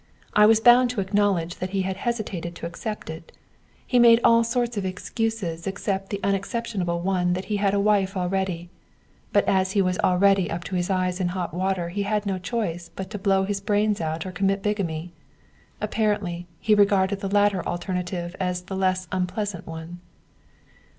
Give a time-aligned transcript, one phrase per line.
[0.33, 3.31] I was bound to acknowledge that he had hesitated to accept it.
[3.85, 8.17] He made all sorts of excuses except the unexceptionable one that he had a wife
[8.17, 8.71] already.
[9.31, 12.25] But as he was already up to his eyes in hot water he had had
[12.25, 15.13] no choice but to blow his brains out or commit bigamy.
[15.79, 19.99] Apparently he had regarded the latter alternative as the less unpleasant one.